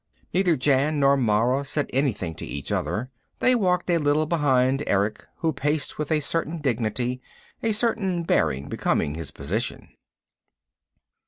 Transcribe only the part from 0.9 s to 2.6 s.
nor Mara said anything to